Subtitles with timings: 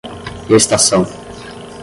[0.55, 1.05] estação